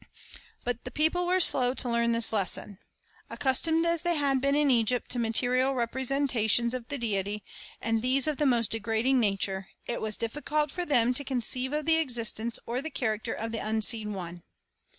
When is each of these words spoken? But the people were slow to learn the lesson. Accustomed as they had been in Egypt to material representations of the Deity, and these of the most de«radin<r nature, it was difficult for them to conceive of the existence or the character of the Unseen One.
But 0.63 0.83
the 0.83 0.89
people 0.89 1.27
were 1.27 1.39
slow 1.39 1.75
to 1.75 1.87
learn 1.87 2.11
the 2.11 2.27
lesson. 2.31 2.79
Accustomed 3.29 3.85
as 3.85 4.01
they 4.01 4.15
had 4.15 4.41
been 4.41 4.55
in 4.55 4.71
Egypt 4.71 5.11
to 5.11 5.19
material 5.19 5.75
representations 5.75 6.73
of 6.73 6.87
the 6.87 6.97
Deity, 6.97 7.43
and 7.79 8.01
these 8.01 8.25
of 8.25 8.37
the 8.37 8.47
most 8.47 8.71
de«radin<r 8.71 9.13
nature, 9.19 9.67
it 9.85 10.01
was 10.01 10.17
difficult 10.17 10.71
for 10.71 10.85
them 10.85 11.13
to 11.13 11.23
conceive 11.23 11.71
of 11.71 11.85
the 11.85 11.97
existence 11.97 12.57
or 12.65 12.81
the 12.81 12.89
character 12.89 13.35
of 13.35 13.51
the 13.51 13.59
Unseen 13.59 14.13
One. 14.15 14.41